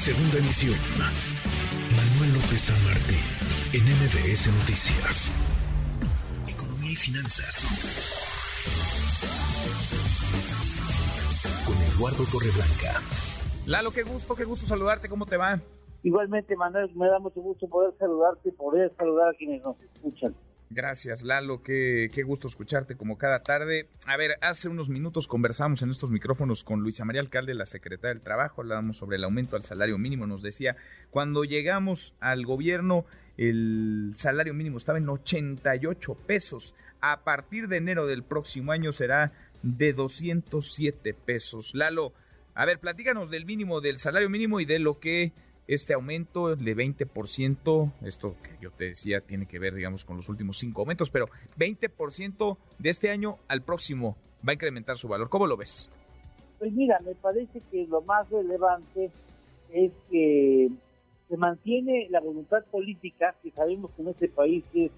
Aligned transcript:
Segunda 0.00 0.38
emisión. 0.38 0.78
Manuel 1.92 2.32
López 2.32 2.72
San 2.72 2.84
Martín, 2.86 3.20
en 3.74 3.84
MBS 3.84 4.48
Noticias. 4.48 5.30
Economía 6.48 6.92
y 6.92 6.96
finanzas. 6.96 7.68
Con 11.66 11.76
Eduardo 11.76 12.24
Torreblanca. 12.32 13.02
Lalo, 13.66 13.90
qué 13.90 14.02
gusto, 14.02 14.34
qué 14.34 14.44
gusto 14.44 14.66
saludarte, 14.66 15.06
¿cómo 15.10 15.26
te 15.26 15.36
va? 15.36 15.60
Igualmente, 16.02 16.56
Manuel, 16.56 16.90
me 16.96 17.06
da 17.06 17.18
mucho 17.18 17.42
gusto 17.42 17.68
poder 17.68 17.92
saludarte 17.98 18.48
y 18.48 18.52
poder 18.52 18.94
saludar 18.96 19.28
a 19.28 19.36
quienes 19.36 19.60
nos 19.62 19.76
escuchan. 19.82 20.34
Gracias, 20.72 21.24
Lalo. 21.24 21.64
Qué, 21.64 22.12
qué 22.14 22.22
gusto 22.22 22.46
escucharte 22.46 22.94
como 22.94 23.18
cada 23.18 23.42
tarde. 23.42 23.88
A 24.06 24.16
ver, 24.16 24.38
hace 24.40 24.68
unos 24.68 24.88
minutos 24.88 25.26
conversamos 25.26 25.82
en 25.82 25.90
estos 25.90 26.12
micrófonos 26.12 26.62
con 26.62 26.80
Luisa 26.80 27.04
María 27.04 27.20
Alcalde, 27.20 27.54
la 27.54 27.66
secretaria 27.66 28.14
del 28.14 28.22
Trabajo. 28.22 28.60
Hablábamos 28.60 28.96
sobre 28.96 29.16
el 29.16 29.24
aumento 29.24 29.56
al 29.56 29.64
salario 29.64 29.98
mínimo. 29.98 30.28
Nos 30.28 30.44
decía, 30.44 30.76
cuando 31.10 31.42
llegamos 31.42 32.14
al 32.20 32.46
gobierno, 32.46 33.04
el 33.36 34.12
salario 34.14 34.54
mínimo 34.54 34.76
estaba 34.76 34.98
en 34.98 35.08
88 35.08 36.14
pesos. 36.26 36.76
A 37.00 37.24
partir 37.24 37.66
de 37.66 37.78
enero 37.78 38.06
del 38.06 38.22
próximo 38.22 38.70
año 38.70 38.92
será 38.92 39.32
de 39.64 39.92
207 39.92 41.14
pesos. 41.14 41.74
Lalo, 41.74 42.12
a 42.54 42.64
ver, 42.64 42.78
platícanos 42.78 43.28
del 43.28 43.44
mínimo, 43.44 43.80
del 43.80 43.98
salario 43.98 44.30
mínimo 44.30 44.60
y 44.60 44.66
de 44.66 44.78
lo 44.78 45.00
que 45.00 45.32
este 45.74 45.94
aumento 45.94 46.56
de 46.56 46.76
20%, 46.76 47.92
esto 48.02 48.34
que 48.42 48.50
yo 48.60 48.72
te 48.72 48.86
decía 48.86 49.20
tiene 49.20 49.46
que 49.46 49.60
ver, 49.60 49.72
digamos, 49.72 50.04
con 50.04 50.16
los 50.16 50.28
últimos 50.28 50.58
cinco 50.58 50.82
aumentos, 50.82 51.10
pero 51.10 51.28
20% 51.56 52.58
de 52.80 52.90
este 52.90 53.08
año 53.10 53.36
al 53.46 53.62
próximo 53.62 54.16
va 54.46 54.50
a 54.50 54.54
incrementar 54.54 54.98
su 54.98 55.06
valor. 55.06 55.28
¿Cómo 55.28 55.46
lo 55.46 55.56
ves? 55.56 55.88
Pues 56.58 56.72
mira, 56.72 56.98
me 57.06 57.14
parece 57.14 57.62
que 57.70 57.86
lo 57.86 58.02
más 58.02 58.28
relevante 58.30 59.12
es 59.72 59.92
que 60.10 60.70
se 61.28 61.36
mantiene 61.36 62.08
la 62.10 62.18
voluntad 62.18 62.64
política, 62.64 63.36
que 63.40 63.52
sabemos 63.52 63.92
que 63.92 64.02
en 64.02 64.08
este 64.08 64.26
país 64.26 64.64
es 64.74 64.90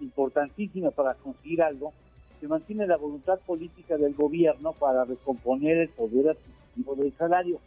importantísima 0.00 0.92
para 0.92 1.12
conseguir 1.16 1.60
algo, 1.60 1.92
se 2.40 2.48
mantiene 2.48 2.86
la 2.86 2.96
voluntad 2.96 3.38
política 3.40 3.98
del 3.98 4.14
gobierno 4.14 4.72
para 4.72 5.04
recomponer 5.04 5.76
el 5.76 5.88
poder 5.90 6.30
adquisitivo 6.30 6.94
del 6.94 7.12
salario 7.18 7.60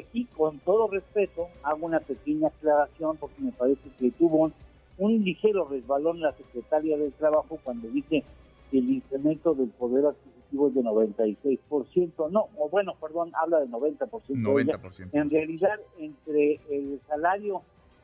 aquí, 0.00 0.26
con 0.36 0.58
todo 0.60 0.88
respeto, 0.88 1.48
hago 1.62 1.86
una 1.86 2.00
pequeña 2.00 2.48
aclaración 2.48 3.16
porque 3.16 3.40
me 3.40 3.52
parece 3.52 3.88
que 3.98 4.10
tuvo 4.12 4.50
un, 4.98 5.24
ligero 5.24 5.66
resbalón 5.66 6.20
la 6.20 6.32
secretaria 6.32 6.96
del 6.96 7.12
Trabajo 7.12 7.58
cuando 7.62 7.88
dice 7.88 8.22
que 8.70 8.78
el 8.78 8.90
incremento 8.90 9.54
del 9.54 9.68
poder 9.68 10.06
adquisitivo 10.06 10.68
es 10.68 10.74
de 10.74 10.82
96%. 10.82 12.30
No, 12.30 12.48
o 12.56 12.68
bueno, 12.68 12.94
perdón, 13.00 13.32
habla 13.34 13.60
de 13.60 13.68
90%. 13.68 14.08
90%. 14.08 15.08
En 15.12 15.30
realidad, 15.30 15.80
entre 15.98 16.60
el 16.70 17.00
salario 17.08 17.62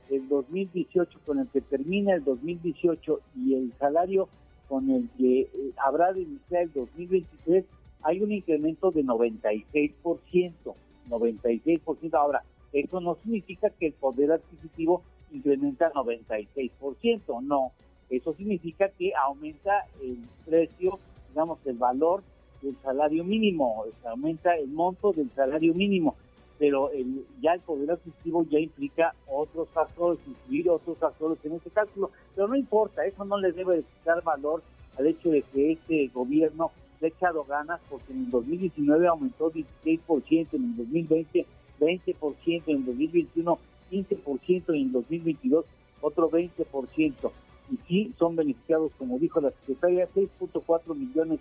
del 0.08 0.28
2018 0.28 1.20
con 1.24 1.38
el 1.38 1.48
que 1.48 1.60
termina 1.60 2.14
el 2.14 2.24
2018 2.24 3.20
y 3.36 3.54
el 3.54 3.72
salario 3.78 4.28
con 4.68 4.90
el 4.90 5.08
que 5.16 5.40
eh, 5.42 5.48
habrá 5.84 6.12
de 6.12 6.22
iniciar 6.22 6.62
el 6.62 6.72
2023, 6.72 7.64
hay 8.02 8.22
un 8.22 8.32
incremento 8.32 8.90
de 8.90 9.04
96%. 9.04 10.74
96%. 11.10 12.14
Ahora, 12.14 12.42
eso 12.72 13.00
no 13.00 13.16
significa 13.22 13.70
que 13.70 13.88
el 13.88 13.92
poder 13.92 14.32
adquisitivo 14.32 15.02
incrementa 15.32 15.92
96%, 15.92 17.42
no. 17.42 17.72
Eso 18.08 18.34
significa 18.34 18.88
que 18.88 19.12
aumenta 19.14 19.86
el 20.02 20.18
precio, 20.44 20.98
digamos, 21.28 21.58
el 21.64 21.76
valor 21.76 22.22
del 22.62 22.76
salario 22.82 23.24
mínimo, 23.24 23.84
aumenta 24.04 24.56
el 24.56 24.68
monto 24.68 25.12
del 25.12 25.30
salario 25.30 25.74
mínimo, 25.74 26.16
pero 26.58 26.90
el, 26.90 27.24
ya 27.40 27.54
el 27.54 27.60
poder 27.60 27.92
adquisitivo 27.92 28.44
ya 28.50 28.58
implica 28.58 29.14
otros 29.28 29.68
factores, 29.70 30.18
incluir 30.26 30.68
otros 30.70 30.98
factores 30.98 31.38
en 31.44 31.52
este 31.54 31.70
cálculo, 31.70 32.10
pero 32.34 32.48
no 32.48 32.56
importa, 32.56 33.04
eso 33.06 33.24
no 33.24 33.38
le 33.38 33.52
debe 33.52 33.84
dar 34.04 34.22
valor 34.22 34.62
al 34.98 35.06
hecho 35.06 35.30
de 35.30 35.42
que 35.42 35.72
este 35.72 36.08
gobierno 36.08 36.70
le 37.00 37.06
ha 37.06 37.10
echado 37.10 37.44
ganas 37.44 37.80
porque 37.88 38.12
en 38.12 38.24
el 38.24 38.30
2019 38.30 39.06
aumentó 39.06 39.52
16%, 39.52 40.48
en 40.52 40.64
el 40.64 40.76
2020 40.76 41.46
20%, 41.80 42.62
en 42.66 42.76
el 42.76 42.84
2021 42.84 43.58
15% 43.90 44.76
y 44.76 44.80
en 44.80 44.86
el 44.86 44.92
2022 44.92 45.64
otro 46.00 46.30
20%. 46.30 47.30
Y 47.70 47.78
sí, 47.88 48.14
son 48.18 48.36
beneficiados, 48.36 48.92
como 48.98 49.18
dijo 49.18 49.40
la 49.40 49.50
secretaria, 49.50 50.08
6.4 50.14 50.94
millones 50.94 51.40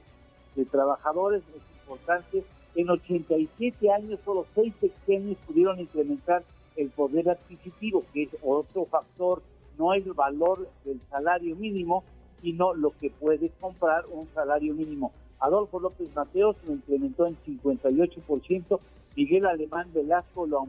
de 0.56 0.66
trabajadores. 0.66 1.44
Es 1.56 1.62
importante, 1.82 2.44
en 2.76 2.90
87 2.90 3.92
años 3.92 4.20
solo 4.26 4.46
6 4.56 4.74
sexenios 4.80 5.38
pudieron 5.48 5.80
incrementar 5.80 6.44
el 6.76 6.90
poder 6.90 7.30
adquisitivo, 7.30 8.04
que 8.14 8.24
es 8.24 8.30
otro 8.44 8.86
factor, 8.86 9.42
no 9.78 9.94
el 9.94 10.14
valor 10.14 10.68
del 10.86 11.00
salario 11.10 11.56
mínimo, 11.56 12.04
sino 12.42 12.74
lo 12.74 12.92
que 13.00 13.10
puede 13.10 13.50
comprar 13.60 14.06
un 14.12 14.28
salario 14.34 14.74
mínimo. 14.74 15.12
Adolfo 15.40 15.80
López 15.80 16.10
Mateos 16.16 16.56
lo 16.66 16.74
incrementó 16.74 17.26
en 17.26 17.38
58%, 17.46 18.80
Miguel 19.16 19.46
Alemán 19.46 19.90
Velasco 19.94 20.46
lo, 20.46 20.66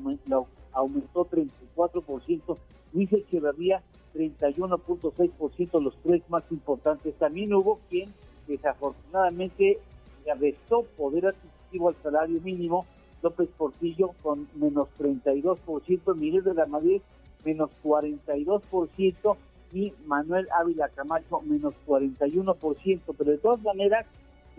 aumentó 0.73 1.29
34%, 1.29 2.57
Luis 2.93 3.13
Echeverría 3.13 3.83
31.6%, 4.15 5.83
los 5.83 5.97
tres 6.03 6.23
más 6.29 6.45
importantes. 6.51 7.15
También 7.15 7.55
hubo 7.55 7.79
quien 7.89 8.13
desafortunadamente 8.47 9.79
le 10.25 10.35
restó 10.35 10.83
poder 10.97 11.27
adquisitivo 11.27 11.89
al 11.89 11.97
salario 12.03 12.41
mínimo, 12.41 12.87
López 13.23 13.49
Portillo 13.57 14.13
con 14.23 14.49
menos 14.55 14.89
32%, 14.99 16.15
Miguel 16.17 16.45
de 16.45 16.55
la 16.55 16.67
Madrid 16.67 17.03
menos 17.45 17.71
42% 17.83 19.37
y 19.73 19.93
Manuel 20.07 20.49
Ávila 20.59 20.89
Camacho 20.89 21.41
menos 21.43 21.75
41%, 21.87 23.01
pero 23.17 23.31
de 23.31 23.39
todas 23.39 23.63
maneras 23.63 24.07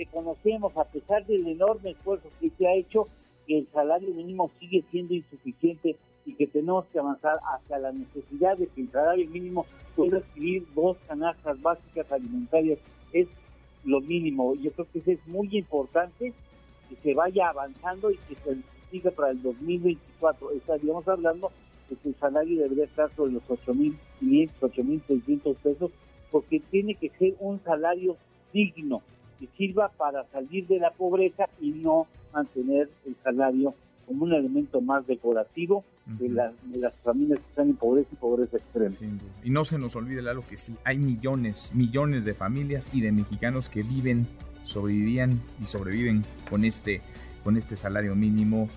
conocemos, 0.05 0.75
a 0.77 0.85
pesar 0.85 1.25
del 1.25 1.47
enorme 1.47 1.91
esfuerzo 1.91 2.29
que 2.39 2.49
se 2.57 2.67
ha 2.67 2.73
hecho, 2.73 3.07
que 3.47 3.59
el 3.59 3.67
salario 3.71 4.13
mínimo 4.13 4.51
sigue 4.59 4.83
siendo 4.91 5.13
insuficiente 5.13 5.97
y 6.25 6.33
que 6.33 6.47
tenemos 6.47 6.85
que 6.87 6.99
avanzar 6.99 7.39
hacia 7.53 7.79
la 7.79 7.91
necesidad 7.91 8.57
de 8.57 8.67
que 8.67 8.81
el 8.81 8.91
salario 8.91 9.27
mínimo 9.29 9.65
pueda 9.95 10.17
adquirir 10.17 10.65
dos 10.75 10.97
canastas 11.07 11.61
básicas 11.61 12.11
alimentarias. 12.11 12.79
Es 13.11 13.27
lo 13.83 13.99
mínimo. 14.01 14.55
Yo 14.55 14.71
creo 14.71 14.87
que 14.91 14.99
eso 14.99 15.11
es 15.11 15.27
muy 15.27 15.49
importante 15.57 16.33
que 16.89 16.95
se 17.01 17.13
vaya 17.13 17.49
avanzando 17.49 18.11
y 18.11 18.17
que 18.17 18.35
se 18.35 18.57
siga 18.91 19.11
para 19.11 19.31
el 19.31 19.41
2024. 19.41 20.51
Estaríamos 20.51 21.07
hablando 21.07 21.51
de 21.89 21.95
que 21.95 22.09
el 22.09 22.15
salario 22.15 22.61
debería 22.61 22.85
estar 22.85 23.13
sobre 23.15 23.33
los 23.33 23.43
8.500, 23.43 24.49
8.600 24.59 25.55
pesos, 25.55 25.91
porque 26.29 26.59
tiene 26.71 26.95
que 26.95 27.09
ser 27.09 27.35
un 27.39 27.59
salario 27.63 28.15
digno 28.53 29.01
que 29.41 29.47
sirva 29.57 29.89
para 29.89 30.23
salir 30.31 30.67
de 30.67 30.79
la 30.79 30.91
pobreza 30.91 31.49
y 31.59 31.71
no 31.71 32.05
mantener 32.31 32.89
el 33.07 33.15
salario 33.23 33.73
como 34.05 34.25
un 34.25 34.33
elemento 34.33 34.81
más 34.81 35.05
decorativo 35.07 35.83
de, 36.05 36.29
las 36.29 36.93
familias 37.03 37.39
que 37.39 37.49
están 37.49 37.69
en 37.69 37.75
pobreza 37.75 38.09
y 38.11 38.15
pobreza 38.17 38.57
extrema. 38.57 38.95
Y 39.43 39.49
no 39.49 39.65
se 39.65 39.79
nos 39.79 39.95
olvide, 39.95 40.21
Lalo, 40.21 40.43
que 40.47 40.57
sí, 40.57 40.75
hay 40.83 40.99
millones, 40.99 41.71
millones 41.73 42.23
de 42.23 42.35
familias 42.35 42.87
y 42.93 43.01
de 43.01 43.11
mexicanos 43.11 43.69
que 43.69 43.81
viven, 43.81 44.27
sobrevivían 44.63 45.41
y 45.59 45.65
sobreviven 45.65 46.23
con 46.49 46.63
este, 46.63 47.01
con 47.43 47.57
este 47.57 47.75
salario 47.75 48.15
mínimo 48.15 48.69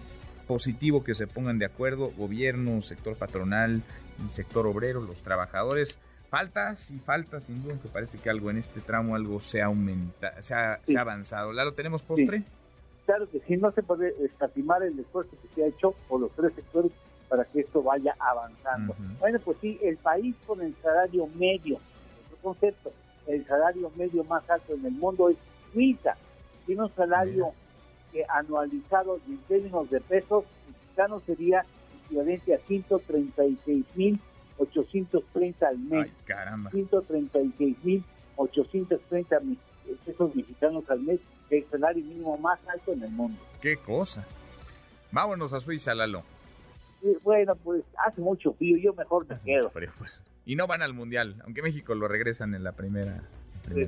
positivo 0.46 1.04
que 1.04 1.14
se 1.14 1.26
pongan 1.26 1.58
de 1.58 1.66
acuerdo 1.66 2.10
gobierno, 2.16 2.80
sector 2.80 3.16
patronal 3.16 3.82
y 4.24 4.28
sector 4.28 4.66
obrero, 4.66 5.02
los 5.02 5.22
trabajadores 5.22 5.98
Falta, 6.34 6.74
sí 6.74 6.98
falta, 6.98 7.38
sin 7.38 7.62
duda, 7.62 7.78
que 7.80 7.86
parece 7.86 8.18
que 8.18 8.28
algo 8.28 8.50
en 8.50 8.56
este 8.56 8.80
tramo, 8.80 9.14
algo 9.14 9.38
se 9.38 9.62
ha, 9.62 9.66
aumenta, 9.66 10.42
se 10.42 10.52
ha, 10.52 10.80
avanzado. 10.98 11.52
¿Lalo, 11.52 11.74
tenemos 11.74 12.02
postre? 12.02 12.42
Claro 13.06 13.30
que 13.30 13.38
sí, 13.46 13.56
no 13.56 13.70
se 13.70 13.84
puede 13.84 14.12
escatimar 14.24 14.82
el 14.82 14.98
esfuerzo 14.98 15.30
que 15.40 15.54
se 15.54 15.62
ha 15.62 15.68
hecho 15.68 15.94
por 16.08 16.20
los 16.20 16.32
tres 16.32 16.52
sectores 16.54 16.90
para 17.28 17.44
que 17.44 17.60
esto 17.60 17.84
vaya 17.84 18.16
avanzando. 18.18 18.96
Bueno, 19.20 19.38
pues 19.44 19.58
sí, 19.60 19.78
el 19.80 19.96
país 19.96 20.34
con 20.44 20.60
el 20.60 20.74
salario 20.82 21.28
medio, 21.36 21.76
otro 21.76 22.38
concepto, 22.42 22.92
el 23.28 23.46
salario 23.46 23.92
medio 23.94 24.24
más 24.24 24.50
alto 24.50 24.74
en 24.74 24.86
el 24.86 24.92
mundo 24.92 25.28
es 25.28 25.36
Suiza. 25.72 26.16
Tiene 26.66 26.82
un 26.82 26.94
salario 26.96 27.52
que 28.10 28.24
anualizado 28.28 29.20
en 29.28 29.38
términos 29.46 29.88
de 29.88 30.00
pesos 30.00 30.44
mexicanos 30.66 31.22
sería 31.26 31.64
equivalente 32.06 32.56
a 32.56 32.58
136 32.58 33.84
mil 33.94 34.18
830 34.58 35.66
al 35.68 35.78
mes. 35.78 36.04
Ay, 36.06 36.12
caramba. 36.24 36.70
136.830 38.36 39.56
pesos 40.04 40.34
mexicanos 40.34 40.84
al 40.90 41.00
mes, 41.02 41.20
el 41.50 41.64
salario 41.70 42.04
mínimo 42.04 42.36
más 42.38 42.58
alto 42.68 42.92
en 42.92 43.02
el 43.02 43.10
mundo. 43.10 43.38
Qué 43.60 43.76
cosa. 43.76 44.24
Vámonos 45.12 45.52
a 45.52 45.60
Suiza, 45.60 45.94
Lalo. 45.94 46.22
bueno, 47.22 47.54
pues 47.56 47.84
hace 48.04 48.20
mucho 48.20 48.52
frío, 48.54 48.76
yo 48.78 48.94
mejor 48.94 49.26
me 49.28 49.36
quedo. 49.38 49.70
Pues. 49.70 49.90
Y 50.46 50.56
no 50.56 50.66
van 50.66 50.82
al 50.82 50.94
Mundial, 50.94 51.36
aunque 51.44 51.62
México 51.62 51.94
lo 51.94 52.08
regresan 52.08 52.54
en 52.54 52.64
la 52.64 52.72
primera. 52.72 53.22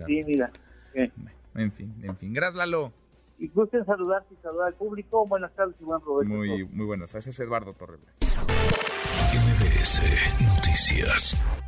sí, 0.06 0.22
mira. 0.24 0.50
En 0.94 1.72
fin, 1.72 1.94
en 2.02 2.16
fin. 2.16 2.32
Gracias, 2.32 2.56
Lalo. 2.56 2.92
y 3.38 3.48
gusten 3.48 3.84
saludarte 3.84 4.34
y 4.34 4.36
saludar 4.42 4.68
al 4.68 4.74
público. 4.74 5.26
Buenas 5.26 5.52
tardes 5.54 5.74
y 5.80 5.84
buen 5.84 6.00
provecho. 6.00 6.28
Muy, 6.30 6.64
muy 6.64 6.86
buenas 6.86 7.10
tardes. 7.10 7.26
Es 7.28 7.40
Eduardo 7.40 7.72
Torres. 7.72 8.00
MBS 9.86 10.32
Noticias. 10.40 11.65